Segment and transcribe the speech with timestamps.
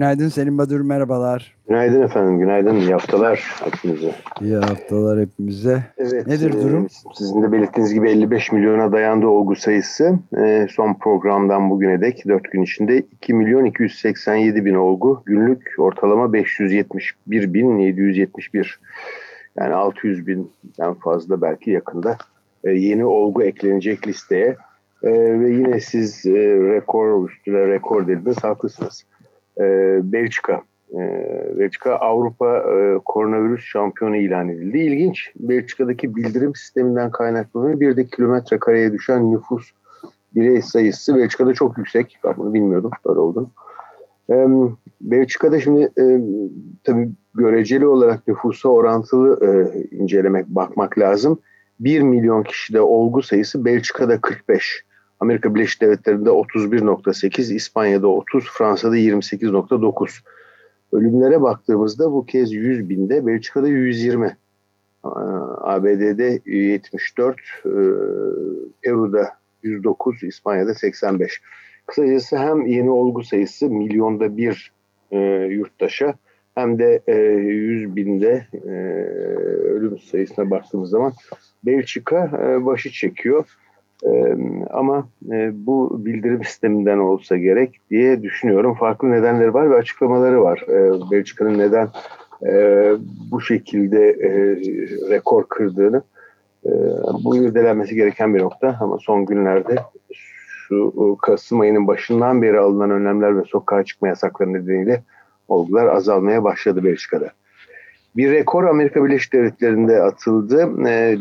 [0.00, 1.56] Günaydın Selim Badur, merhabalar.
[1.68, 2.76] Günaydın efendim, günaydın.
[2.76, 4.12] İyi haftalar hepinize.
[4.40, 5.84] İyi haftalar hepimize.
[5.98, 6.86] Evet, Nedir e, durum?
[7.14, 10.18] Sizin de belirttiğiniz gibi 55 milyona dayandı olgu sayısı.
[10.38, 15.22] E, son programdan bugüne dek 4 gün içinde 2 milyon 287 bin olgu.
[15.26, 18.80] Günlük ortalama 571 bin 771.
[19.58, 22.16] Yani 600 binden fazla belki yakında
[22.64, 24.56] e, yeni olgu eklenecek listeye.
[25.02, 26.32] E, ve yine siz e,
[26.74, 29.04] rekor üstüne rekor dediniz, haklısınız.
[29.60, 30.62] E, Belçika
[30.94, 34.78] ee, Belçika Avrupa e, koronavirüs şampiyonu ilan edildi.
[34.78, 35.32] İlginç.
[35.36, 37.80] Belçika'daki bildirim sisteminden kaynaklanıyor.
[37.80, 39.70] Bir de kilometre kareye düşen nüfus
[40.34, 42.18] birey sayısı Belçika'da çok yüksek.
[42.24, 42.90] Ben bunu bilmiyordum.
[43.06, 43.50] Böyle oldu.
[44.30, 44.46] Ee,
[45.00, 46.04] Belçika'da şimdi e,
[46.84, 51.38] tabii göreceli olarak nüfusa orantılı e, incelemek, bakmak lazım.
[51.80, 54.84] 1 milyon kişide olgu sayısı Belçika'da 45.
[55.20, 60.20] Amerika Birleşik Devletleri'nde 31.8, İspanya'da 30, Fransa'da 28.9.
[60.92, 64.36] Ölümlere baktığımızda bu kez 100 binde, Belçika'da 120,
[65.62, 67.70] ABD'de 74, e,
[68.82, 69.28] Peru'da
[69.62, 71.40] 109, İspanya'da 85.
[71.86, 74.72] Kısacası hem yeni olgu sayısı milyonda bir
[75.10, 75.18] e,
[75.50, 76.14] yurttaşa
[76.54, 78.70] hem de e, 100 binde e,
[79.64, 81.12] ölüm sayısına baktığımız zaman
[81.64, 83.44] Belçika e, başı çekiyor.
[84.70, 85.08] Ama
[85.52, 88.74] bu bildirim sisteminden olsa gerek diye düşünüyorum.
[88.74, 90.64] Farklı nedenleri var ve açıklamaları var.
[91.10, 91.88] Belçika'nın neden
[93.30, 94.16] bu şekilde
[95.10, 96.02] rekor kırdığını
[96.66, 96.70] e,
[97.24, 99.76] bu irdelenmesi gereken bir nokta ama son günlerde
[100.12, 105.02] şu Kasım ayının başından beri alınan önlemler ve sokağa çıkma yasakları nedeniyle
[105.48, 107.30] olgular azalmaya başladı Belçika'da.
[108.16, 110.70] Bir rekor Amerika Birleşik Devletleri'nde atıldı.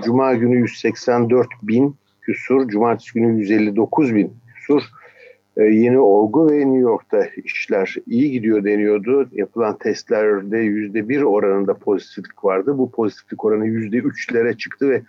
[0.06, 1.96] Cuma günü 184 bin
[2.34, 4.81] küsur, cumartesi günü 159 bin küsur
[5.57, 9.29] e, yeni olgu ve New York'ta işler iyi gidiyor deniyordu.
[9.31, 12.78] Yapılan testlerde yüzde bir oranında pozitiflik vardı.
[12.78, 15.01] Bu pozitiflik oranı yüzde üçlere çıktı ve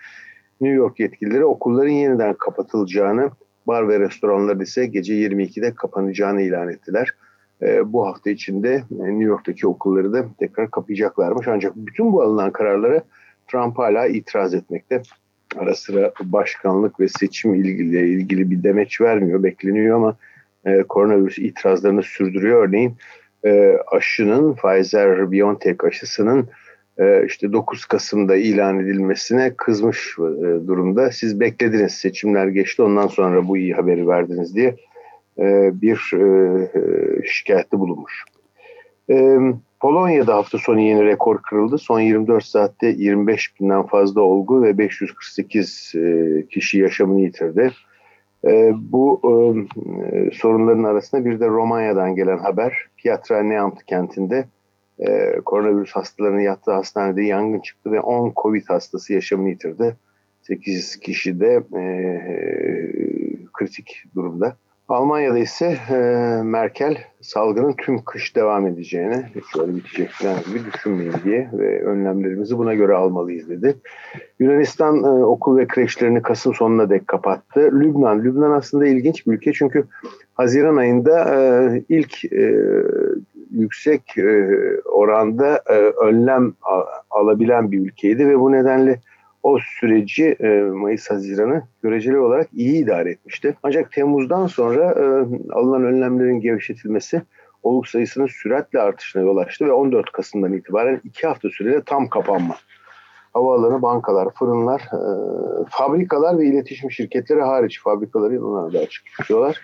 [0.61, 3.31] New York yetkilileri okulların yeniden kapatılacağını,
[3.67, 7.15] bar ve restoranlar ise gece 22'de kapanacağını ilan ettiler.
[7.63, 11.49] E, bu hafta içinde e, New York'taki okulları da tekrar kapayacaklarmış.
[11.49, 13.03] Ancak bütün bu alınan kararlara
[13.49, 15.03] Trump hala itiraz etmekte
[15.57, 20.17] ara sıra başkanlık ve seçim ilgili ilgili bir demeç vermiyor, bekleniyor ama
[20.65, 22.69] e, koronavirüs itirazlarını sürdürüyor.
[22.69, 22.97] Örneğin
[23.45, 26.49] e, aşının Pfizer-BioNTech aşısının
[26.99, 30.23] e, işte 9 Kasım'da ilan edilmesine kızmış e,
[30.67, 31.11] durumda.
[31.13, 34.77] Siz beklediniz, seçimler geçti ondan sonra bu iyi haberi verdiniz diye
[35.39, 36.25] e, bir e,
[36.75, 38.25] e şikayette bulunmuş.
[39.11, 39.39] E,
[39.81, 41.79] Polonya'da hafta sonu yeni rekor kırıldı.
[41.79, 47.73] Son 24 saatte 25 binden fazla olgu ve 548 e, kişi yaşamını yitirdi.
[48.45, 52.87] E, bu e, sorunların arasında bir de Romanya'dan gelen haber.
[52.97, 54.45] Piatra Neamt kentinde
[55.45, 59.97] koronavirüs hastalarının yattığı hastanede yangın çıktı ve 10 Covid hastası yaşamını yitirdi.
[60.43, 61.63] 8 kişi de
[63.53, 64.57] kritik durumda.
[64.91, 65.97] Almanya'da ise e,
[66.43, 72.59] Merkel salgının tüm kış devam edeceğini, hiç öyle bitecek falan gibi düşünmeyin diye ve önlemlerimizi
[72.59, 73.77] buna göre almalıyız dedi.
[74.39, 77.61] Yunanistan e, okul ve kreşlerini Kasım sonuna dek kapattı.
[77.61, 79.85] Lübnan, Lübnan aslında ilginç bir ülke çünkü
[80.35, 82.65] Haziran ayında e, ilk e,
[83.51, 84.49] yüksek e,
[84.85, 85.75] oranda e,
[86.05, 86.53] önlem
[87.11, 89.01] alabilen bir ülkeydi ve bu nedenle
[89.43, 93.57] o süreci e, Mayıs-Haziran'ı göreceli olarak iyi idare etmişti.
[93.63, 95.05] Ancak Temmuz'dan sonra e,
[95.53, 97.23] alınan önlemlerin gevşetilmesi
[97.63, 102.57] oluk sayısının süratle artışına yol açtı ve 14 Kasım'dan itibaren iki hafta süreyle tam kapanma.
[103.33, 105.03] Havaalanı, bankalar, fırınlar, e,
[105.69, 109.61] fabrikalar ve iletişim şirketleri hariç fabrikaları onlar da açık tutuyorlar.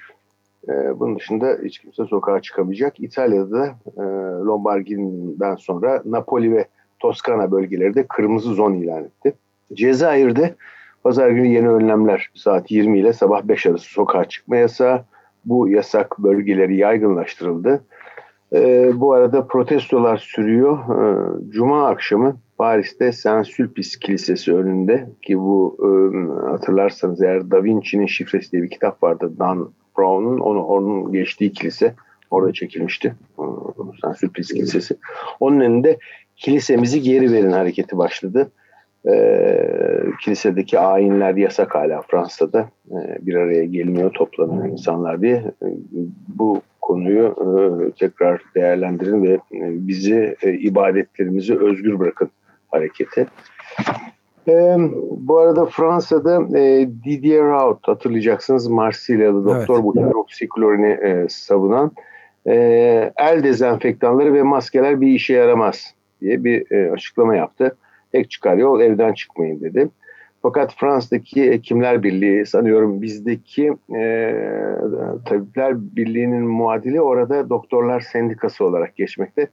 [0.68, 3.00] E, bunun dışında hiç kimse sokağa çıkamayacak.
[3.00, 3.66] İtalya'da
[3.96, 4.02] e,
[4.46, 6.64] Lombardi'den sonra Napoli ve
[6.98, 9.34] Toskana bölgeleri de kırmızı zon ilan etti.
[9.74, 10.54] Cezayir'de
[11.02, 15.04] pazar günü yeni önlemler saat 20 ile sabah 5 arası sokağa çıkma yasağı.
[15.44, 17.84] Bu yasak bölgeleri yaygınlaştırıldı.
[18.52, 20.78] Ee, bu arada protestolar sürüyor.
[20.78, 25.88] Ee, Cuma akşamı Paris'te Saint Sulpice Kilisesi önünde ki bu e,
[26.50, 31.94] hatırlarsanız eğer Da Vinci'nin şifresi diye bir kitap vardı Dan Brown'un onu onun geçtiği kilise
[32.30, 33.14] orada çekilmişti.
[33.38, 33.42] Ee,
[34.02, 34.96] Saint Sulpice Kilisesi.
[35.40, 35.98] Onun önünde
[36.36, 38.50] kilisemizi geri verin hareketi başladı
[39.08, 39.16] e,
[40.20, 45.36] kilisedeki ayinler yasak hala Fransa'da e, bir araya gelmiyor toplanıyor insanlar diye.
[45.36, 45.68] E,
[46.28, 47.50] bu konuyu e,
[47.90, 52.30] tekrar değerlendirin ve e, bizi e, ibadetlerimizi özgür bırakın
[52.70, 53.26] hareketi.
[54.48, 54.76] E,
[55.10, 59.84] bu arada Fransa'da e, Didier Raoult hatırlayacaksınız Marsilyalı doktor evet.
[59.84, 61.90] bu hidroksiklorini e, savunan
[62.46, 62.54] e,
[63.16, 67.76] el dezenfektanları ve maskeler bir işe yaramaz diye bir e, açıklama yaptı.
[68.16, 69.88] Tek çıkar yol evden çıkmayın dedi.
[70.42, 74.34] Fakat Fransa'daki Hekimler Birliği sanıyorum bizdeki e,
[75.26, 79.48] Tabipler Birliği'nin muadili orada Doktorlar Sendikası olarak geçmekte.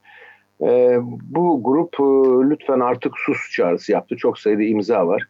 [0.61, 2.03] E, bu grup e,
[2.49, 4.15] lütfen artık sus çağrısı yaptı.
[4.17, 5.27] Çok sayıda imza var.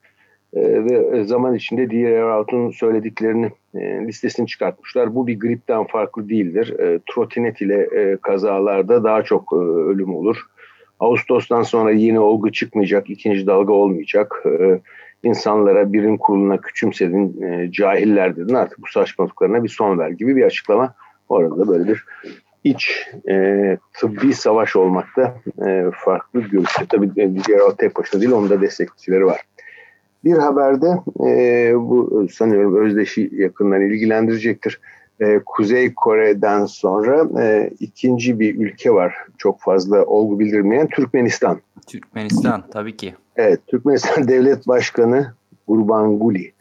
[0.53, 5.15] E, ve zaman içinde diğer Raout'un söylediklerini e, listesini çıkartmışlar.
[5.15, 6.79] Bu bir gripten farklı değildir.
[6.79, 10.37] E, trotinet ile e, kazalarda daha çok e, ölüm olur.
[11.03, 14.43] Ağustos'tan sonra yeni olgu çıkmayacak, ikinci dalga olmayacak.
[14.45, 14.79] E,
[15.23, 20.43] insanlara birim kuruluna küçümsedin, e, cahiller dedin artık bu saçmalıklarına bir son ver gibi bir
[20.43, 20.93] açıklama.
[21.29, 22.05] Orada böyle bir
[22.63, 25.35] iç e, tıbbi savaş olmakta
[25.67, 26.85] e, farklı görüşte.
[26.89, 29.41] Tabii diğer o tek başına değil onun da destekçileri var.
[30.23, 30.87] Bir haberde
[31.29, 34.79] e, bu sanıyorum Özdeş'i yakından ilgilendirecektir.
[35.19, 41.59] E, Kuzey Kore'den sonra e, ikinci bir ülke var çok fazla olgu bildirmeyen Türkmenistan.
[41.87, 43.15] Türkmenistan tabii ki.
[43.35, 45.33] Evet Türkmenistan Devlet Başkanı
[45.67, 46.51] Gurbanguly.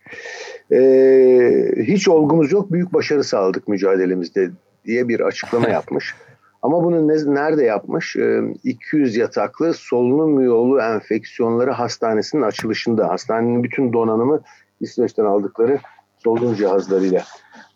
[0.73, 4.51] Ee, hiç olgumuz yok büyük başarı sağladık mücadelemizde
[4.85, 6.15] diye bir açıklama yapmış.
[6.63, 8.17] Ama bunu ne, nerede yapmış?
[8.17, 13.09] Ee, 200 yataklı solunum yolu enfeksiyonları hastanesinin açılışında.
[13.09, 14.41] Hastanenin bütün donanımı
[14.81, 15.79] İsveç'ten aldıkları
[16.19, 17.25] solunum cihazlarıyla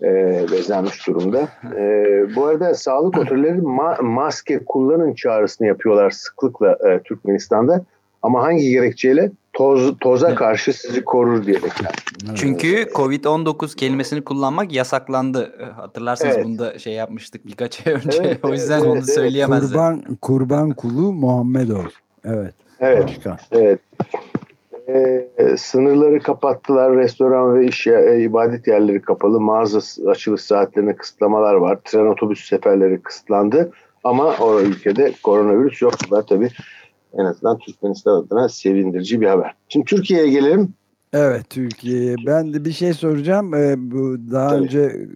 [0.02, 0.06] e,
[0.52, 1.48] bezenmiş durumda.
[1.76, 1.80] E,
[2.36, 7.84] bu arada sağlık otoriteleri ma- maske kullanın çağrısını yapıyorlar sıklıkla e, Türkmenistan'da.
[8.22, 9.30] Ama hangi gerekçeyle?
[9.52, 11.90] Toz, toza karşı sizi korur diyerekten.
[12.34, 15.54] Çünkü Covid-19 kelimesini kullanmak yasaklandı.
[15.60, 16.44] Ee, hatırlarsanız evet.
[16.46, 18.18] bunda şey yapmıştık birkaç ay önce.
[18.22, 19.14] Evet, o yüzden evet, onu evet.
[19.14, 19.68] söyleyemezler.
[19.70, 21.84] Kurban, kurban kulu Muhammedov.
[22.24, 22.54] Evet.
[22.80, 23.04] Evet.
[23.04, 23.36] Başka.
[23.52, 23.80] Evet.
[24.88, 26.96] Ee, sınırları kapattılar.
[26.96, 29.40] Restoran ve iş e, ibadet yerleri kapalı.
[29.40, 31.78] Mağaza açılış saatlerine kısıtlamalar var.
[31.84, 33.72] Tren otobüs seferleri kısıtlandı.
[34.04, 35.92] Ama o ülkede koronavirüs yok.
[36.06, 36.48] Bu da tabii
[37.18, 39.54] en azından Türkmenistan adına sevindirici bir haber.
[39.68, 40.74] Şimdi Türkiye'ye gelelim.
[41.12, 42.14] Evet Türkiye'ye.
[42.26, 43.54] Ben de bir şey soracağım.
[43.54, 44.64] Ee, bu daha Tabii.
[44.64, 45.08] önce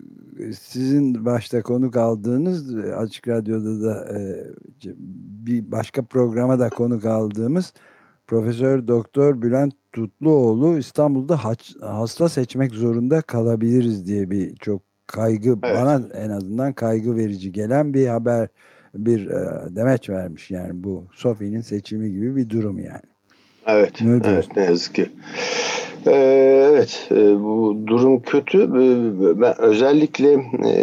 [0.53, 4.47] sizin başta konuk aldığınız Açık Radyo'da da e,
[5.47, 7.73] bir başka programa da konuk aldığımız
[8.31, 15.77] Profesör Doktor Bülent Tutluoğlu İstanbul'da haç, hasta seçmek zorunda kalabiliriz diye bir çok kaygı evet.
[15.77, 18.49] bana en azından kaygı verici gelen bir haber
[18.95, 23.11] bir e, demeç vermiş yani bu Sofi'nin seçimi gibi bir durum yani.
[23.67, 25.07] Evet, ne, evet ne yazık ki.
[26.07, 28.63] Ee, evet, e, bu durum kötü.
[28.63, 30.33] Ee, ben özellikle
[30.67, 30.75] e,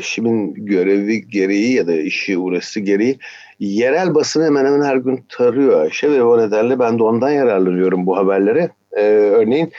[0.00, 3.18] eşimin görevi gereği ya da işi uğraşısı gereği
[3.60, 8.06] yerel basını hemen hemen her gün tarıyor Ayşe ve o nedenle ben de ondan yararlanıyorum
[8.06, 8.70] bu haberlere.
[8.92, 9.72] Ee, örneğin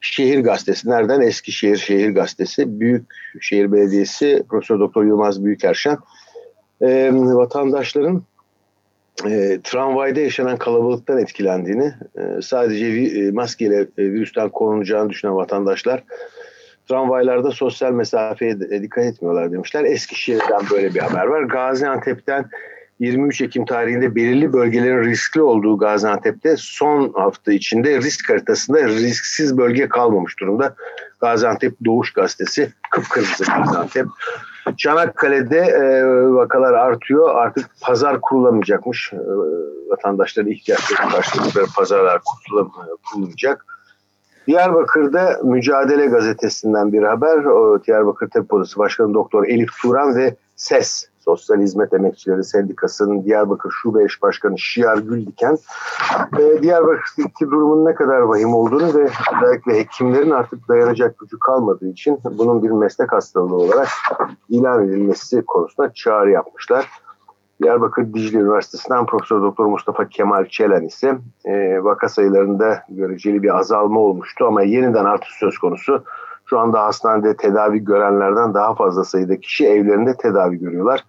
[0.00, 1.20] Şehir Gazetesi, nereden?
[1.20, 5.98] Eskişehir Şehir Gazetesi, Büyükşehir Belediyesi, Profesör Doktor Yılmaz Büyükerşen
[6.82, 8.22] e, vatandaşların
[9.26, 16.04] e, tramvayda yaşanan kalabalıktan etkilendiğini, e, sadece vi, e, maskeyle e, virüsten korunacağını düşünen vatandaşlar
[16.92, 19.84] tramvaylarda sosyal mesafeye dikkat etmiyorlar demişler.
[19.84, 21.42] Eskişehir'den böyle bir haber var.
[21.42, 22.44] Gaziantep'ten
[23.00, 29.88] 23 Ekim tarihinde belirli bölgelerin riskli olduğu Gaziantep'te son hafta içinde risk haritasında risksiz bölge
[29.88, 30.74] kalmamış durumda.
[31.20, 34.06] Gaziantep Doğuş Gazetesi kıpkırmızı Gaziantep.
[34.76, 37.34] Çanakkale'de e, vakalar artıyor.
[37.34, 39.12] Artık pazar kurulamayacakmış.
[39.12, 39.16] E,
[39.88, 42.20] vatandaşların ihtiyaçlarını karşıladıkları pazarlar
[43.04, 43.71] kurulmayacak.
[44.46, 47.44] Diyarbakır'da Mücadele Gazetesi'nden bir haber.
[47.44, 53.70] O, Diyarbakır Tabip Odası Başkanı Doktor Elif Turan ve SES Sosyal Hizmet Emekçileri Sendikası'nın Diyarbakır
[53.70, 55.58] Şube Eş Başkanı Şiar Güldiken
[56.38, 62.18] e, Diyarbakır'daki durumun ne kadar vahim olduğunu ve özellikle hekimlerin artık dayanacak gücü kalmadığı için
[62.38, 63.88] bunun bir meslek hastalığı olarak
[64.48, 66.88] ilan edilmesi konusunda çağrı yapmışlar.
[67.62, 74.00] Diyarbakır Dicle Üniversitesi'nden Profesör Doktor Mustafa Kemal Çelen ise e, vaka sayılarında göreceli bir azalma
[74.00, 76.04] olmuştu ama yeniden artış söz konusu.
[76.46, 81.04] Şu anda hastanede tedavi görenlerden daha fazla sayıda kişi evlerinde tedavi görüyorlar.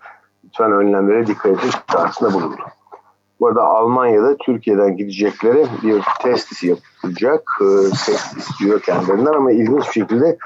[0.46, 2.62] Lütfen önlemlere dikkat edin çağrısında bulundu.
[3.40, 7.44] Bu arada Almanya'da Türkiye'den gidecekleri bir test yapılacak.
[7.62, 10.38] E, test istiyor kendilerinden ama ilginç bir şekilde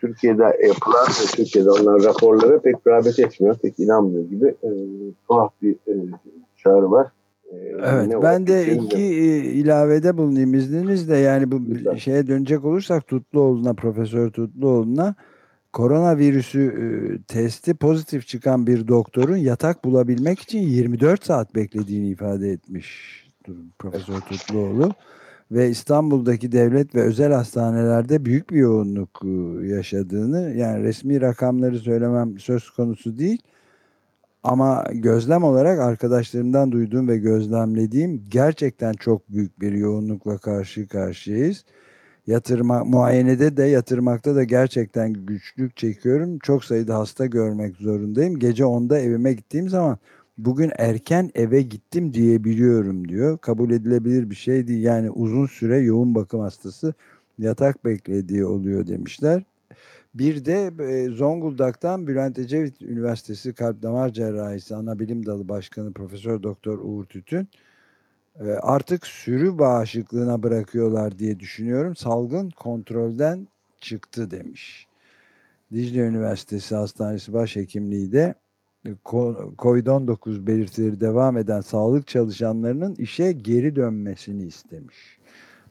[0.00, 4.70] Türkiye'de yapılan ve Türkiye'de onların raporları pek rağbet etmiyor, pek inanmıyor gibi e,
[5.28, 5.94] tuhaf bir e,
[6.56, 7.06] çağrı var.
[7.52, 9.44] E, evet ben de iki de...
[9.44, 11.94] ilavede bulunayım izninizle yani bu Lütfen.
[11.94, 15.14] şeye dönecek olursak Tutluoğlu'na Profesör Tutluoğlu'na
[15.72, 16.86] koronavirüsü e,
[17.22, 23.18] testi pozitif çıkan bir doktorun yatak bulabilmek için 24 saat beklediğini ifade etmiş
[23.78, 24.92] Profesör Tutluoğlu
[25.50, 32.38] ve İstanbul'daki devlet ve özel hastanelerde büyük bir yoğunluk e, yaşadığını yani resmi rakamları söylemem
[32.38, 33.42] söz konusu değil
[34.42, 41.64] ama gözlem olarak arkadaşlarımdan duyduğum ve gözlemlediğim gerçekten çok büyük bir yoğunlukla karşı karşıyayız.
[42.26, 46.38] Yatırma, muayenede de yatırmakta da gerçekten güçlük çekiyorum.
[46.38, 48.38] Çok sayıda hasta görmek zorundayım.
[48.38, 49.98] Gece 10'da evime gittiğim zaman
[50.38, 53.38] bugün erken eve gittim diyebiliyorum diyor.
[53.38, 54.82] Kabul edilebilir bir şey değil.
[54.84, 56.94] Yani uzun süre yoğun bakım hastası
[57.38, 59.42] yatak beklediği oluyor demişler.
[60.14, 66.42] Bir de e, Zonguldak'tan Bülent Ecevit Üniversitesi Kalp Damar Cerrahisi Ana Bilim Dalı Başkanı Profesör
[66.42, 67.48] Doktor Uğur Tütün
[68.40, 71.96] e, artık sürü bağışıklığına bırakıyorlar diye düşünüyorum.
[71.96, 73.48] Salgın kontrolden
[73.80, 74.86] çıktı demiş.
[75.72, 78.34] Dicle Üniversitesi Hastanesi Başhekimliği de
[79.58, 85.18] COVID-19 belirtileri devam eden sağlık çalışanlarının işe geri dönmesini istemiş.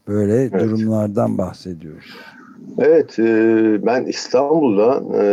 [0.08, 0.54] Böyle evet.
[0.54, 2.16] durumlardan bahsediyoruz.
[2.80, 3.26] Evet, e,
[3.86, 5.26] ben İstanbul'da e,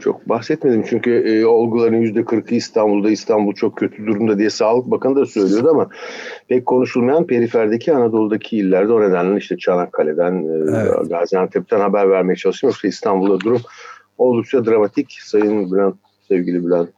[0.00, 5.16] çok bahsetmedim çünkü e, olguların yüzde kırkı İstanbul'da, İstanbul çok kötü durumda diye Sağlık Bakanı
[5.16, 5.88] da söylüyordu ama
[6.48, 11.10] pek konuşulmayan periferdeki Anadolu'daki illerde o nedenle işte Çanakkale'den, evet.
[11.10, 12.72] Gaziantep'ten haber vermeye çalışıyorum.
[12.74, 13.60] Yoksa İstanbul'da durum
[14.18, 15.18] oldukça dramatik.
[15.22, 15.94] Sayın Bülent,
[16.28, 16.88] sevgili Bülent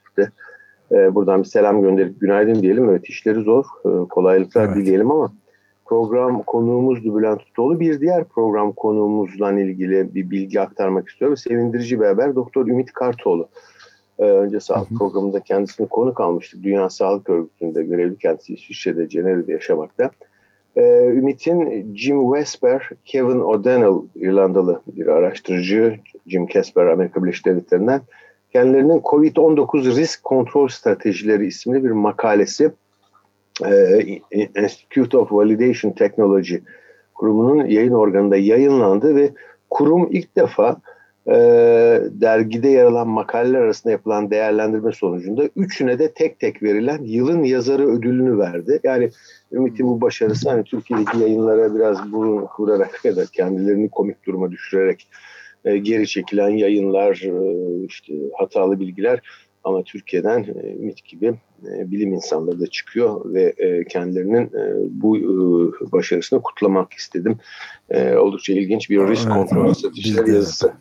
[0.94, 2.88] de buradan bir selam gönderip günaydın diyelim.
[2.90, 3.64] Evet işleri zor,
[4.10, 4.76] kolaylıklar evet.
[4.76, 5.32] dileyelim ama
[5.84, 7.80] program konuğumuz Bülent Tutoğlu.
[7.80, 11.36] Bir diğer program konuğumuzla ilgili bir bilgi aktarmak istiyorum.
[11.36, 12.34] Sevindirici bir haber.
[12.34, 13.48] Doktor Ümit Kartoğlu.
[14.18, 14.98] Ee, önce sağlık hı hı.
[14.98, 16.62] programında kendisini konuk almıştık.
[16.62, 20.10] Dünya Sağlık Örgütü'nde görevli kendisi İsviçre'de Cenevre'de yaşamakta.
[20.76, 25.96] Ee, Ümit'in Jim Wesper, Kevin O'Donnell İrlandalı bir araştırıcı,
[26.26, 28.00] Jim Casper Amerika Birleşik Devletleri'nden
[28.54, 32.70] kendilerinin COVID-19 risk kontrol stratejileri isimli bir makalesi
[33.66, 34.00] e,
[34.62, 36.56] Institute of Validation Technology
[37.14, 39.30] kurumunun yayın organında yayınlandı ve
[39.70, 40.76] kurum ilk defa
[41.26, 41.34] e,
[42.10, 47.86] dergide yer alan makaleler arasında yapılan değerlendirme sonucunda üçüne de tek tek verilen yılın yazarı
[47.86, 48.80] ödülünü verdi.
[48.84, 49.10] Yani
[49.52, 55.08] Ümit'in bu başarısı hani Türkiye'deki yayınlara biraz burun kıvırarak ya da kendilerini komik duruma düşürerek
[55.64, 59.20] e, geri çekilen yayınlar, e, işte hatalı bilgiler
[59.64, 61.26] ama Türkiye'den e, Ümit gibi
[61.66, 64.50] e, bilim insanları da çıkıyor ve e, kendilerinin
[64.90, 65.18] bu
[65.92, 67.38] başarısını kutlamak istedim.
[68.18, 70.72] Oldukça ilginç bir risk evet, kontrol stratejileri yazısı.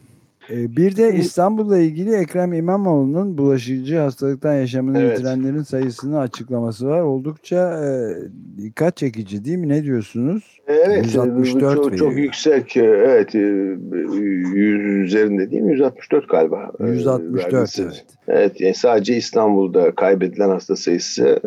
[0.49, 5.17] Bir de İstanbul'la ilgili Ekrem İmamoğlu'nun bulaşıcı hastalıktan yaşamını evet.
[5.17, 7.01] yitirenlerin sayısını açıklaklaması var.
[7.01, 8.15] Oldukça e,
[8.57, 9.69] dikkat çekici değil mi?
[9.69, 10.61] Ne diyorsunuz?
[10.67, 11.05] Evet.
[11.05, 12.77] 164 çok, çok yüksek.
[12.77, 13.33] Evet.
[13.35, 15.71] 100 üzerinde değil mi?
[15.71, 16.71] 164 galiba.
[16.79, 18.05] 164 evet.
[18.27, 18.61] Evet.
[18.61, 21.39] Yani sadece İstanbul'da kaybedilen hasta sayısı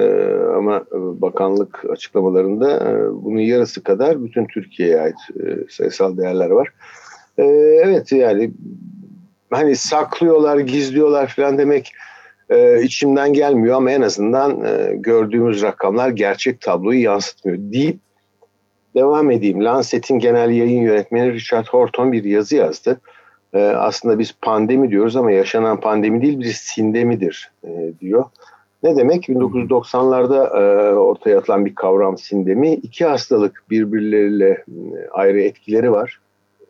[0.57, 5.17] ama bakanlık açıklamalarında bunun yarısı kadar bütün Türkiye'ye ait
[5.69, 6.69] sayısal değerler var.
[7.39, 8.51] Evet yani
[9.51, 11.93] hani saklıyorlar, gizliyorlar falan demek
[12.51, 17.99] e, içimden gelmiyor ama en azından e, gördüğümüz rakamlar gerçek tabloyu yansıtmıyor deyip
[18.95, 19.65] devam edeyim.
[19.65, 23.01] Lancet'in genel yayın yönetmeni Richard Horton bir yazı yazdı.
[23.53, 28.25] E, aslında biz pandemi diyoruz ama yaşanan pandemi değil bir sindemidir e, diyor.
[28.83, 29.29] Ne demek?
[29.29, 32.75] 1990'larda e, ortaya atılan bir kavram sindemi.
[32.75, 34.65] İki hastalık birbirleriyle e,
[35.13, 36.21] ayrı etkileri var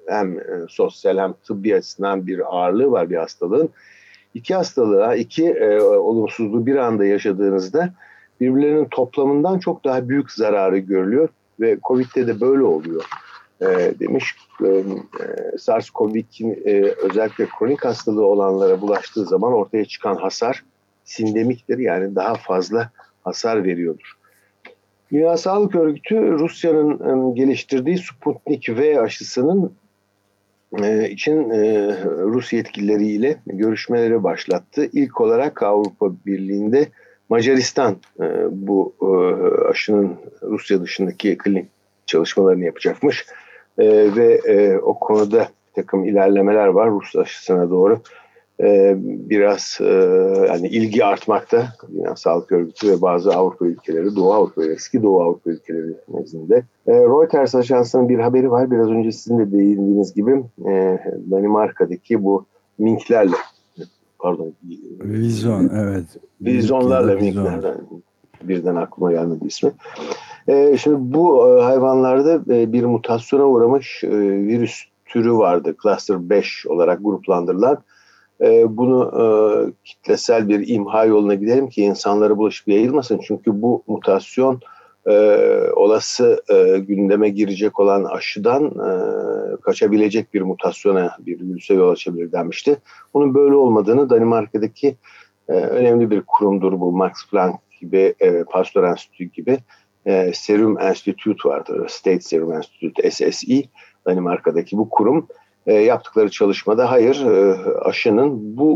[0.08, 3.70] hem e, sosyal hem tıbbi açısından bir ağırlığı var bir hastalığın.
[4.34, 7.94] İki hastalığa, iki e, olumsuzluğu bir anda yaşadığınızda
[8.40, 11.28] birbirlerinin toplamından çok daha büyük zararı görülüyor
[11.60, 13.04] ve Covid'de de böyle oluyor
[13.60, 13.66] e,
[14.00, 14.34] demiş.
[14.64, 14.82] E, e
[15.58, 20.64] SARS-CoV-2'nin e, özellikle kronik hastalığı olanlara bulaştığı zaman ortaya çıkan hasar
[21.04, 22.90] sindemiktir yani daha fazla
[23.24, 24.16] hasar veriyordur.
[25.12, 29.85] Dünya Sağlık Örgütü Rusya'nın geliştirdiği Sputnik V aşısının e,
[31.08, 34.88] için e, Rus yetkilileriyle görüşmeleri başlattı.
[34.92, 36.86] İlk olarak Avrupa Birliği'nde
[37.28, 38.94] Macaristan e, bu
[39.70, 41.66] aşının Rusya dışındaki klinik
[42.06, 43.26] çalışmalarını yapacakmış.
[43.78, 48.00] Ve o konuda takım ilerlemeler var Rus aşısına doğru
[48.60, 49.92] e, biraz e,
[50.48, 51.68] yani ilgi artmakta.
[51.92, 56.64] Dünya Sağlık Örgütü ve bazı Avrupa ülkeleri, Doğu Avrupa, eski Doğu Avrupa ülkeleri nezdinde.
[56.86, 58.70] E, Reuters Ajansı'nın bir haberi var.
[58.70, 60.98] Biraz önce sizin de değindiğiniz gibi e,
[61.30, 62.46] Danimarka'daki bu
[62.78, 63.36] minklerle
[64.18, 64.52] pardon.
[65.00, 66.04] Vizon, evet.
[66.40, 67.76] Vizonlarla minklerden
[68.42, 69.70] birden aklıma gelmedi ismi.
[70.48, 75.76] E, şimdi bu e, hayvanlarda e, bir mutasyona uğramış e, virüs türü vardı.
[75.82, 77.78] Cluster 5 olarak gruplandırılan
[78.40, 79.24] e, bunu e,
[79.84, 83.20] kitlesel bir imha yoluna gidelim ki insanlara bulaşıp yayılmasın.
[83.26, 84.60] Çünkü bu mutasyon
[85.06, 85.12] e,
[85.76, 88.90] olası e, gündeme girecek olan aşıdan e,
[89.60, 92.76] kaçabilecek bir mutasyona, bir virüse yol açabilir denmişti.
[93.14, 94.96] Bunun böyle olmadığını Danimarka'daki
[95.48, 99.58] e, önemli bir kurumdur bu Max Planck gibi, e, Pasteur Enstitü gibi
[100.06, 101.88] e, Serum Institute vardır.
[101.88, 103.68] State Serum Institute, SSI,
[104.06, 105.28] Danimarka'daki bu kurum
[105.66, 108.72] e, yaptıkları çalışmada hayır e, aşının bu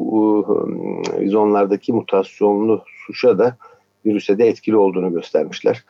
[1.20, 3.56] e, zonlardaki mutasyonlu suşa da
[4.06, 5.84] virüse de etkili olduğunu göstermişler.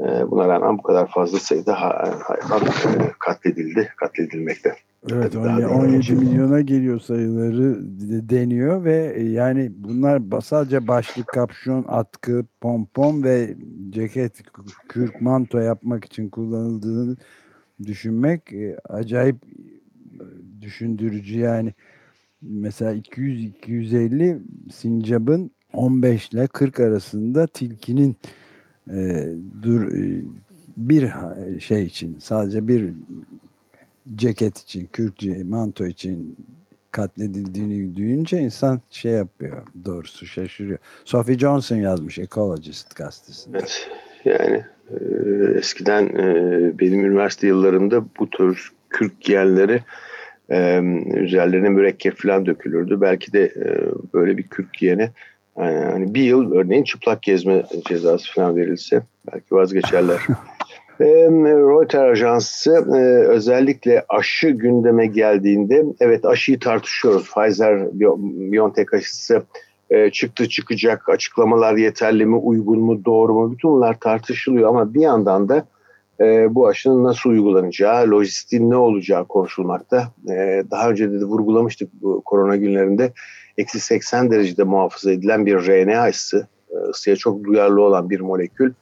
[0.00, 4.76] E, buna rağmen bu kadar fazla sayıda hayvan e, katledildi, katledilmekte.
[5.12, 7.76] Evet Tabii 17 milyona geliyor sayıları
[8.30, 13.56] deniyor ve e, yani bunlar sadece başlık, kapşon, atkı, pompon ve
[13.90, 14.42] ceket,
[14.88, 17.16] kürk, manto yapmak için kullanıldığını
[17.86, 19.36] düşünmek e, acayip
[20.60, 21.74] düşündürücü yani.
[22.42, 24.40] Mesela 200-250
[24.72, 28.16] sincabın 15 ile 40 arasında tilkinin
[28.90, 29.26] e,
[29.62, 30.22] dur e,
[30.76, 31.10] bir
[31.60, 32.92] şey için sadece bir
[34.14, 36.36] ceket için, kürkçe, manto için
[36.90, 40.78] katledildiğini duyunca insan şey yapıyor doğrusu şaşırıyor.
[41.04, 43.58] Sophie Johnson yazmış Ecologist gazetesinde.
[43.58, 43.90] Evet
[44.24, 44.96] yani e,
[45.58, 49.80] eskiden e, benim üniversite yıllarımda bu tür kürk giyenleri
[50.50, 50.80] e,
[51.14, 53.00] üzerlerine mürekkep falan dökülürdü.
[53.00, 53.64] Belki de e,
[54.14, 55.10] böyle bir kürk giyene
[55.58, 60.20] yani hani bir yıl örneğin çıplak gezme cezası falan verilse belki vazgeçerler.
[61.00, 67.28] Reuters Ajansı e, özellikle aşı gündeme geldiğinde evet aşıyı tartışıyoruz.
[67.28, 69.42] Pfizer-BioNTech aşısı
[69.90, 75.00] e, çıktı çıkacak açıklamalar yeterli mi uygun mu doğru mu bütün bunlar tartışılıyor ama bir
[75.00, 75.66] yandan da
[76.20, 80.12] e, bu aşının nasıl uygulanacağı, lojistiğin ne olacağı konuşulmakta.
[80.70, 83.12] daha önce de, vurgulamıştık bu korona günlerinde
[83.58, 86.46] eksi 80 derecede muhafaza edilen bir RNA aşısı,
[86.90, 88.72] ısıya çok duyarlı olan bir molekül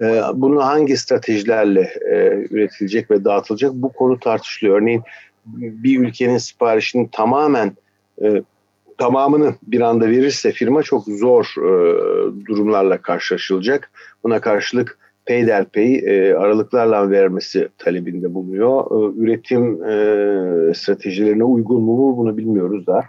[0.00, 4.82] e, bunu hangi stratejilerle e, üretilecek ve dağıtılacak bu konu tartışılıyor.
[4.82, 5.02] Örneğin
[5.56, 7.76] bir ülkenin siparişini tamamen
[8.22, 8.42] e,
[8.98, 11.70] tamamını bir anda verirse firma çok zor e,
[12.46, 13.90] durumlarla karşılaşılacak.
[14.24, 18.84] Buna karşılık peyderpey e, aralıklarla vermesi talebinde bulunuyor.
[18.90, 23.04] E, üretim e, stratejilerine uygun mu bunu bilmiyoruz da.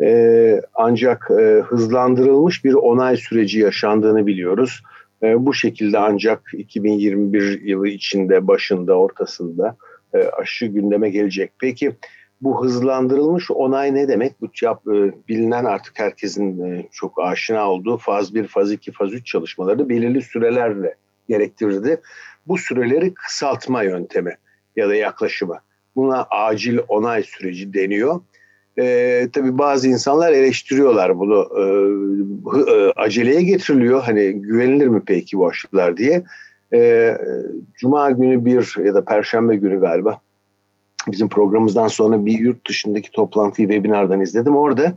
[0.00, 4.82] E, ancak e, hızlandırılmış bir onay süreci yaşandığını biliyoruz.
[5.22, 9.76] E, bu şekilde ancak 2021 yılı içinde başında ortasında
[10.14, 11.52] e, aşı gündeme gelecek.
[11.60, 11.92] Peki
[12.40, 14.40] bu hızlandırılmış onay ne demek?
[14.40, 19.12] Bu yap, e, bilinen artık herkesin e, çok aşina olduğu faz 1, faz 2, faz
[19.12, 20.94] 3 çalışmaları belirli sürelerle
[21.32, 22.00] gerektirirdi.
[22.46, 24.36] Bu süreleri kısaltma yöntemi
[24.76, 25.58] ya da yaklaşımı.
[25.96, 28.20] Buna acil onay süreci deniyor.
[28.78, 31.48] E, tabii bazı insanlar eleştiriyorlar bunu.
[31.58, 31.62] E,
[32.72, 34.02] e, aceleye getiriliyor.
[34.02, 36.24] Hani güvenilir mi peki bu aşılar diye.
[36.74, 37.12] E,
[37.74, 40.20] Cuma günü bir ya da Perşembe günü galiba
[41.08, 44.56] bizim programımızdan sonra bir yurt dışındaki toplantıyı webinardan izledim.
[44.56, 44.94] Orada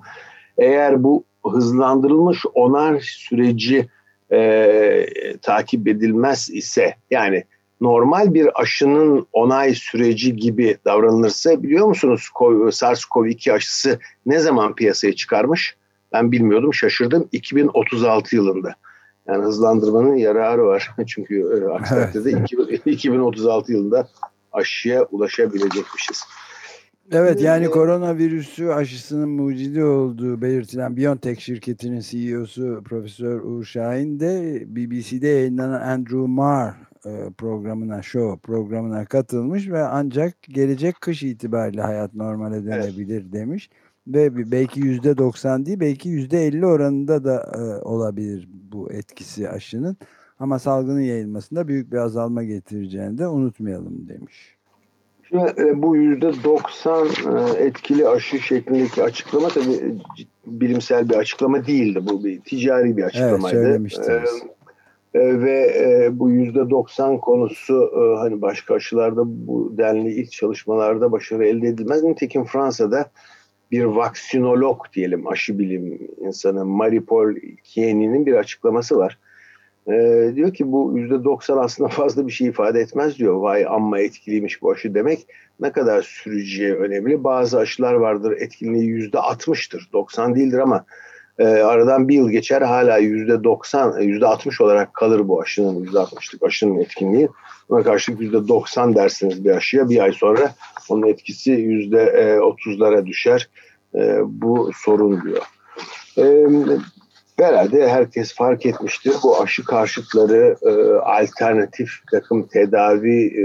[0.57, 3.87] eğer bu hızlandırılmış onar süreci
[4.35, 7.43] e, takip edilmez ise yani
[7.81, 12.29] normal bir aşının onay süreci gibi davranılırsa biliyor musunuz
[12.71, 15.75] SARS-CoV-2 aşısı ne zaman piyasaya çıkarmış?
[16.13, 18.75] Ben bilmiyordum şaşırdım 2036 yılında.
[19.27, 20.91] Yani hızlandırmanın yararı var.
[21.07, 22.31] Çünkü e, aksi takdirde
[22.85, 24.07] 2036 yılında
[24.53, 26.23] aşıya ulaşabilecekmişiz.
[27.11, 35.27] Evet yani koronavirüsü aşısının mucidi olduğu belirtilen BioNTech şirketinin CEO'su Profesör Uğur Şahin de BBC'de
[35.27, 42.65] yayınlanan Andrew Marr e, programına, show programına katılmış ve ancak gelecek kış itibariyle hayat normale
[42.65, 43.33] dönebilir evet.
[43.33, 43.69] demiş.
[44.07, 49.97] Ve belki yüzde 90 değil belki yüzde 50 oranında da e, olabilir bu etkisi aşının.
[50.39, 54.54] Ama salgının yayılmasında büyük bir azalma getireceğini de unutmayalım demiş.
[55.29, 57.07] Şimdi e, bu yüzde 90
[57.59, 59.95] etkili aşı şeklindeki açıklama tabii
[60.45, 61.99] bilimsel bir açıklama değildi.
[62.09, 63.57] Bu bir ticari bir açıklamaydı.
[63.57, 64.43] Evet söylemiştiniz.
[65.13, 71.11] E, ve e, bu yüzde 90 konusu e, hani başka aşılarda bu denli ilk çalışmalarda
[71.11, 72.03] başarı elde edilmez.
[72.03, 73.11] Nitekim Fransa'da
[73.71, 79.17] bir vaksinolog diyelim aşı bilim insanı Marie-Paul Kieni'nin bir açıklaması var.
[79.87, 83.35] E, diyor ki bu yüzde 90 aslında fazla bir şey ifade etmez diyor.
[83.35, 85.27] Vay amma etkiliymiş bu aşı demek.
[85.59, 87.23] Ne kadar süreceği önemli.
[87.23, 89.91] Bazı aşılar vardır etkinliği yüzde 60'tır.
[89.93, 90.85] 90 değildir ama
[91.39, 95.97] e, aradan bir yıl geçer hala yüzde 90, yüzde 60 olarak kalır bu aşının yüzde
[95.97, 97.29] 60'lık aşının etkinliği.
[97.69, 100.53] Buna karşılık yüzde 90 dersiniz bir aşıya bir ay sonra
[100.89, 102.03] onun etkisi yüzde
[102.37, 103.49] 30'lara düşer.
[103.95, 105.41] e, bu sorun diyor.
[106.17, 106.47] E,
[107.39, 109.13] herhalde herkes fark etmiştir.
[109.23, 113.43] Bu aşı karşıtları e, alternatif takım tedavi e,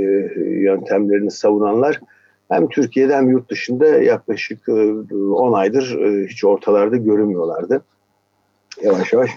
[0.60, 2.00] yöntemlerini savunanlar
[2.48, 7.82] hem Türkiye'de hem yurt dışında yaklaşık 10 e, aydır e, hiç ortalarda görünmüyorlardı.
[8.82, 9.30] Yavaş yavaş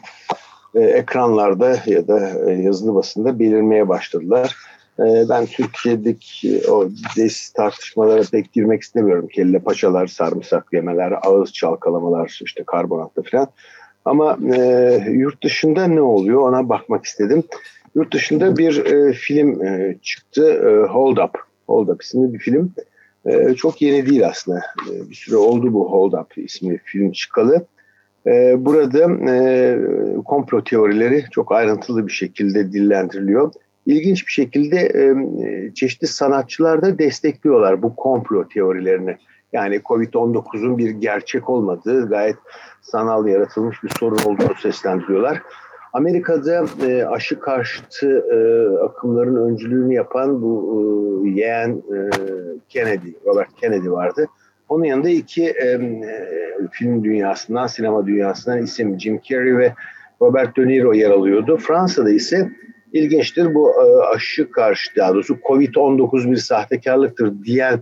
[0.76, 2.20] e, ekranlarda ya da
[2.52, 4.56] yazılı basında belirmeye başladılar.
[5.00, 6.89] Ben Türkiye'deki o
[7.56, 9.28] tartışmalara pek girmek istemiyorum.
[9.34, 13.48] Kelle paçalar, sarımsak yemeler, ağız çalkalamalar, işte karbonatlı falan.
[14.06, 17.44] Ama e, yurt dışında ne oluyor ona bakmak istedim.
[17.96, 20.46] Yurt dışında bir e, film e, çıktı.
[20.46, 21.39] E, Hold Up.
[21.68, 22.74] Hold Up isimli bir film.
[23.26, 24.60] E, çok yeni değil aslında.
[24.60, 27.66] E, bir süre oldu bu Hold Up ismi film çıkalı.
[28.28, 29.78] E, burada e,
[30.26, 33.52] komplo teorileri çok ayrıntılı bir şekilde dillendiriliyor.
[33.86, 35.16] İlginç bir şekilde e,
[35.74, 39.16] çeşitli sanatçılar da destekliyorlar bu komplo teorilerini.
[39.54, 42.36] Yani Covid-19'un bir gerçek olmadığı, gayet
[42.82, 45.42] sanal yaratılmış bir sorun olduğunu seslendiriyorlar.
[45.94, 48.38] Amerika'da e, aşı karşıtı e,
[48.84, 50.82] akımların öncülüğünü yapan bu
[51.26, 52.10] e, yeğen e,
[52.70, 54.26] Kennedy, Robert Kennedy vardı.
[54.70, 55.80] Onun yanında iki e, e,
[56.72, 59.74] film dünyasından, sinema dünyasından isim Jim Carrey ve
[60.22, 61.58] Robert De Niro yer alıyordu.
[61.58, 62.50] Fransa'da ise
[62.94, 67.80] ilginçtir bu e, aşı karşı, daha doğrusu Covid-19 bir sahtekarlıktır diyen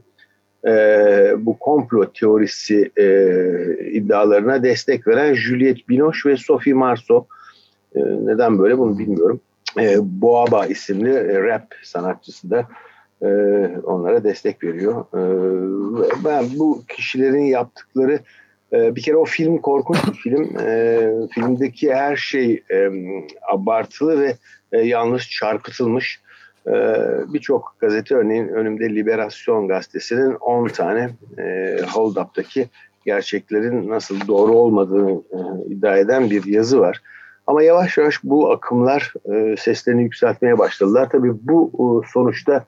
[0.68, 0.74] e,
[1.38, 3.06] bu komplo teorisi e,
[3.92, 7.28] iddialarına destek veren Juliette Binoche ve Sophie Marceau
[7.96, 9.42] e, neden böyle bunu bilmiyorum.
[9.80, 12.68] E, Boaba isimli rap sanatçısı da
[13.22, 13.28] e,
[13.84, 15.06] onlara destek veriyor.
[15.14, 15.22] E,
[16.26, 18.20] ben bu kişilerin yaptıkları
[18.74, 20.60] e, bir kere o film korkunç bir film.
[20.60, 22.90] E, filmdeki her şey e,
[23.52, 24.36] abartılı ve
[24.72, 26.22] e, yanlış çarpıtılmış.
[26.68, 26.74] E,
[27.34, 32.70] Birçok gazete örneğin önümde Liberasyon gazetesinin 10 tane e, Hold Up'taki
[33.06, 35.38] gerçeklerin nasıl doğru olmadığını e,
[35.74, 37.02] iddia eden bir yazı var.
[37.48, 41.10] Ama yavaş yavaş bu akımlar e, seslerini yükseltmeye başladılar.
[41.12, 42.66] Tabii bu sonuçta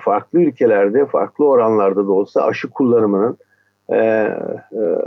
[0.00, 3.38] farklı ülkelerde, farklı oranlarda da olsa aşı kullanımının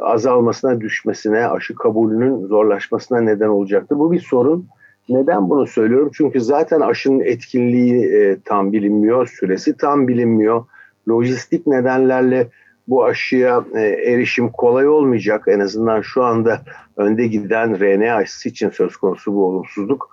[0.02, 4.00] azalmasına, düşmesine, aşı kabulünün zorlaşmasına neden olacaktır.
[4.00, 4.68] Bu bir sorun.
[5.10, 6.12] Neden bunu söylüyorum?
[6.14, 10.66] Çünkü zaten aşının etkinliği e, tam bilinmiyor, süresi tam bilinmiyor.
[11.10, 12.48] Lojistik nedenlerle
[12.88, 15.44] bu aşıya e, erişim kolay olmayacak.
[15.48, 16.62] En azından şu anda
[16.98, 20.10] önde giden RNA aşısı için söz konusu bu olumsuzluk.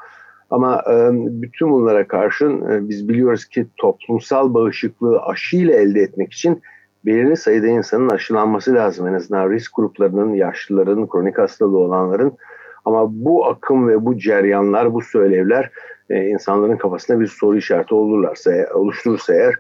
[0.51, 6.63] Ama e, bütün bunlara karşın e, biz biliyoruz ki toplumsal bağışıklığı aşıyla elde etmek için
[7.05, 9.07] belirli sayıda insanın aşılanması lazım.
[9.07, 12.33] En azından risk gruplarının, yaşlıların, kronik hastalığı olanların.
[12.85, 15.71] Ama bu akım ve bu ceryanlar, bu söylevler
[16.11, 19.55] insanların kafasında bir soru işareti olurlarsa, oluşturursa eğer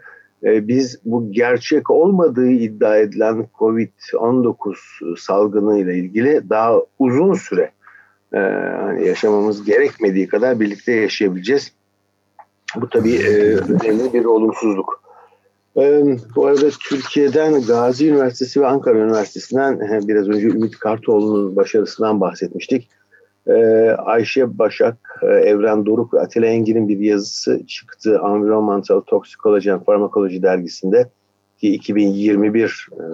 [0.44, 7.70] ee, biz bu gerçek olmadığı iddia edilen COVID-19 salgını ile ilgili daha uzun süre
[8.32, 8.38] e,
[8.82, 11.72] hani yaşamamız gerekmediği kadar birlikte yaşayabileceğiz.
[12.76, 15.02] Bu tabii e, önemli bir olumsuzluk.
[15.76, 16.02] E,
[16.36, 22.88] bu arada Türkiye'den Gazi Üniversitesi ve Ankara Üniversitesi'nden biraz önce Ümit Kartoğlu'nun başarısından bahsetmiştik.
[23.46, 23.52] Ee,
[23.98, 30.42] Ayşe Başak, e, Evren Doruk ve Atilla Engin'in bir yazısı çıktı Environmental Toxicology and Pharmacology
[30.42, 31.10] dergisinde
[31.58, 33.04] ki 2021 e,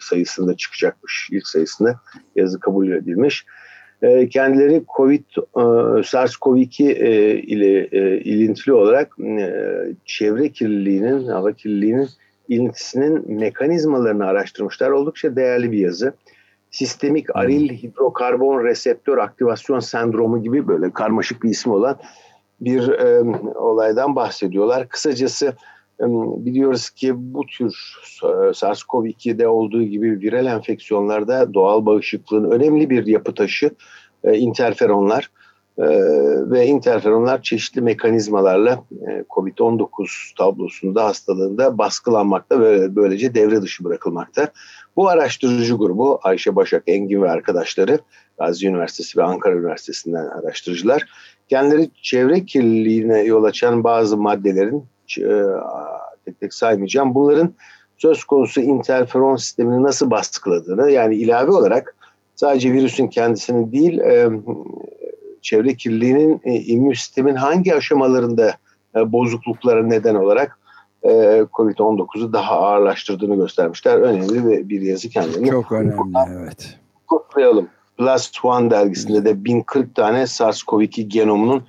[0.00, 2.00] sayısında çıkacakmış ilk sayısında
[2.36, 3.46] yazı kabul edilmiş.
[4.02, 5.24] E, kendileri Covid,
[6.02, 6.82] SARS-CoV-2
[7.46, 7.88] ile
[8.20, 9.16] ilintili olarak
[10.04, 12.08] çevre kirliliğinin, hava kirliliğinin
[12.48, 14.90] ilintisinin mekanizmalarını araştırmışlar.
[14.90, 16.12] Oldukça değerli bir yazı
[16.72, 21.96] sistemik aril hidrokarbon reseptör aktivasyon sendromu gibi böyle karmaşık bir ismi olan
[22.60, 23.20] bir e,
[23.54, 24.88] olaydan bahsediyorlar.
[24.88, 25.46] Kısacası
[26.00, 26.04] e,
[26.44, 33.34] biliyoruz ki bu tür e, SARS-CoV-2'de olduğu gibi viral enfeksiyonlarda doğal bağışıklığın önemli bir yapı
[33.34, 33.70] taşı
[34.24, 35.30] e, interferonlar
[35.78, 35.86] e,
[36.50, 44.48] ve interferonlar çeşitli mekanizmalarla e, COVID-19 tablosunda hastalığında baskılanmakta ve böylece devre dışı bırakılmakta.
[44.96, 47.98] Bu araştırıcı grubu Ayşe Başak Engin ve arkadaşları
[48.38, 51.06] Gazi Üniversitesi ve Ankara Üniversitesi'nden araştırıcılar
[51.48, 54.84] kendileri çevre kirliliğine yol açan bazı maddelerin
[55.18, 55.32] e,
[56.24, 57.14] tek tek saymayacağım.
[57.14, 57.54] Bunların
[57.98, 61.96] söz konusu interferon sistemini nasıl baskıladığını yani ilave olarak
[62.34, 64.28] sadece virüsün kendisini değil e,
[65.42, 68.54] çevre kirliliğinin e, immün sistemin hangi aşamalarında
[68.94, 70.58] bozukluklara neden olarak
[71.04, 71.10] e,
[71.52, 73.98] Covid-19'u daha ağırlaştırdığını göstermişler.
[73.98, 75.50] Önemli bir yazı kendilerini.
[75.50, 76.78] Çok önemli evet.
[77.08, 77.68] Kutlayalım.
[77.98, 81.64] Plus One dergisinde de 1040 tane SARS-CoV-2 genomunun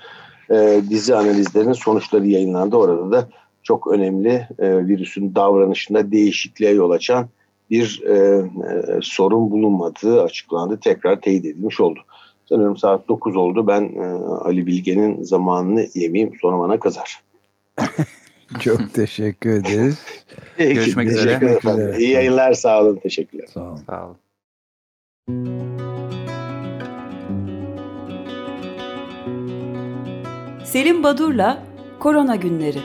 [0.52, 2.76] e, dizi analizlerinin sonuçları yayınlandı.
[2.76, 3.28] Orada da
[3.63, 7.28] çok önemli e, virüsün davranışında değişikliğe yol açan
[7.69, 10.80] bir e, e, sorun bulunmadığı açıklandı.
[10.80, 12.00] Tekrar teyit edilmiş oldu.
[12.46, 13.67] Sanıyorum saat 9 oldu.
[13.67, 17.24] Ben e, Ali Bilge'nin zamanını yemeyeyim sonra bana kızar.
[18.60, 19.98] Çok teşekkür ederiz.
[20.58, 21.39] Görüşmek üzere.
[21.39, 22.00] Teşekkür ederim.
[22.00, 22.96] İyi yayınlar sağ olun.
[23.04, 23.48] Teşekkürler.
[23.54, 23.80] Sağ olun.
[23.88, 24.18] Sağ olun.
[30.66, 31.63] Selim Badur'la
[32.00, 32.80] Korona Günleri